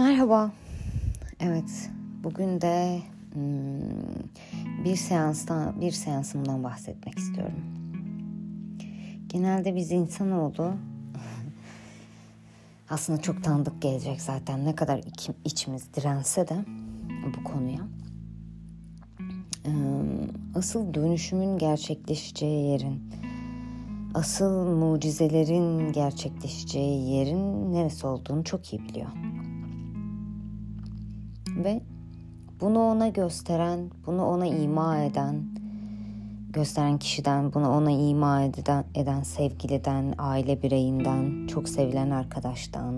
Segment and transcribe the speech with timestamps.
[0.00, 0.50] Merhaba.
[1.40, 1.90] Evet,
[2.24, 7.64] bugün de hmm, bir seanstan bir seansımdan bahsetmek istiyorum.
[9.28, 10.72] Genelde biz insanoğlu
[12.90, 15.00] aslında çok tanıdık gelecek zaten ne kadar
[15.44, 16.64] içimiz dirense de
[17.38, 17.82] bu konuya.
[20.54, 23.12] Asıl dönüşümün gerçekleşeceği yerin,
[24.14, 29.10] asıl mucizelerin gerçekleşeceği yerin neresi olduğunu çok iyi biliyor.
[31.64, 31.80] Ve
[32.60, 35.44] bunu ona gösteren, bunu ona ima eden,
[36.50, 42.94] gösteren kişiden, bunu ona ima eden, eden sevgiliden, aile bireyinden, çok sevilen arkadaştan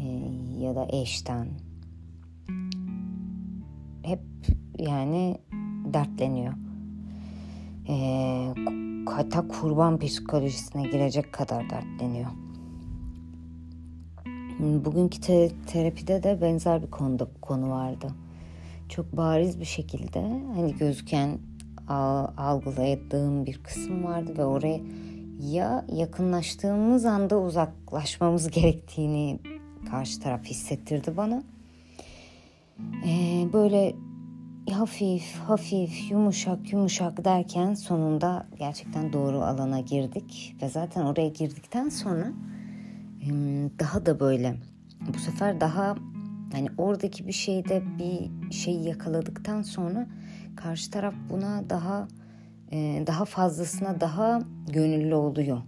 [0.00, 0.06] e,
[0.58, 1.46] ya da eşten
[4.02, 4.20] hep
[4.78, 5.38] yani
[5.84, 6.52] dertleniyor.
[7.88, 7.94] E,
[9.06, 12.30] hatta kurban psikolojisine girecek kadar dertleniyor.
[14.62, 18.06] Bugünkü te- terapide de benzer bir konuda konu vardı.
[18.88, 20.20] Çok bariz bir şekilde
[20.54, 21.38] hani gözüken
[22.36, 24.80] algıladığım bir kısım vardı ve oraya
[25.40, 29.38] ya yakınlaştığımız anda uzaklaşmamız gerektiğini
[29.90, 31.42] karşı taraf hissettirdi bana.
[33.06, 33.94] Ee, böyle
[34.70, 42.32] hafif hafif yumuşak yumuşak derken sonunda gerçekten doğru alana girdik ve zaten oraya girdikten sonra
[43.78, 44.56] daha da böyle
[45.14, 45.96] bu sefer daha
[46.54, 50.06] yani oradaki bir şeyde bir şeyi yakaladıktan sonra
[50.56, 52.08] karşı taraf buna daha
[53.06, 55.62] daha fazlasına daha gönüllü oluyor.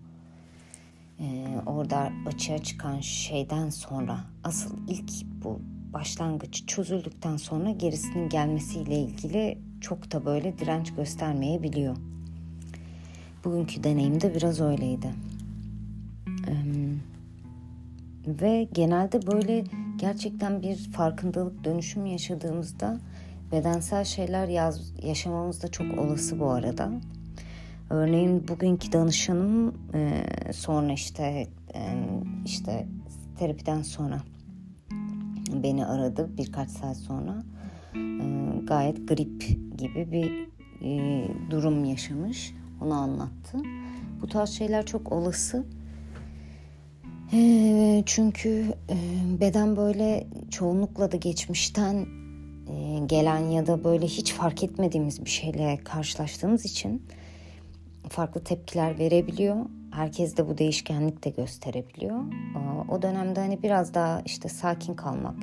[1.67, 5.11] Orada açığa çıkan şeyden sonra asıl ilk
[5.45, 5.61] bu
[5.93, 11.97] başlangıç çözüldükten sonra gerisinin gelmesiyle ilgili çok da böyle direnç göstermeyebiliyor.
[13.45, 15.11] Bugünkü deneyim de biraz öyleydi.
[18.27, 19.65] Ve genelde böyle
[19.97, 22.99] gerçekten bir farkındalık dönüşüm yaşadığımızda
[23.53, 26.91] bedensel şeyler yaz, yaşamamız da çok olası bu arada.
[27.91, 31.81] Örneğin bugünkü danışanım e, sonra işte e,
[32.45, 32.87] işte
[33.39, 34.21] terapiden sonra
[35.63, 37.43] beni aradı birkaç saat sonra.
[37.95, 38.25] E,
[38.67, 39.41] gayet grip
[39.79, 40.49] gibi bir
[40.83, 42.55] e, durum yaşamış.
[42.81, 43.59] Onu anlattı.
[44.23, 45.65] Bu tarz şeyler çok olası
[48.07, 48.75] çünkü
[49.41, 52.07] beden böyle çoğunlukla da geçmişten
[53.07, 57.03] gelen ya da böyle hiç fark etmediğimiz bir şeyle karşılaştığımız için
[58.09, 59.57] farklı tepkiler verebiliyor.
[59.91, 62.21] Herkes de bu değişkenlik de gösterebiliyor.
[62.89, 65.43] O dönemde hani biraz daha işte sakin kalmak,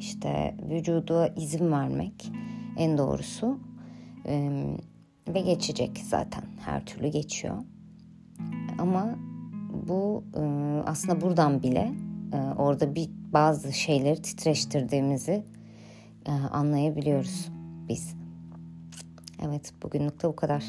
[0.00, 2.32] işte vücuda izin vermek
[2.78, 3.58] en doğrusu
[5.28, 7.56] ve geçecek zaten her türlü geçiyor.
[8.78, 9.18] Ama
[9.74, 10.40] bu e,
[10.86, 11.92] aslında buradan bile
[12.32, 15.44] e, orada bir bazı şeyleri titreştirdiğimizi
[16.26, 17.48] e, anlayabiliyoruz
[17.88, 18.14] biz.
[19.42, 20.64] Evet bugünlük de bu kadar.